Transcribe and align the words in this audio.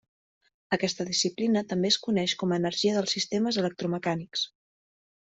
Aquesta 0.75 1.05
disciplina 1.09 1.61
també 1.73 1.91
es 1.93 1.97
coneix 2.05 2.33
com 2.43 2.55
a 2.55 2.59
energia 2.61 2.95
dels 2.95 3.13
sistemes 3.19 3.59
electromecànics. 3.65 4.47